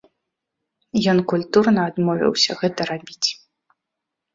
Ён 1.13 1.21
культурна 1.35 1.81
адмовіўся 1.93 2.51
гэта 2.65 2.91
рабіць. 2.95 3.27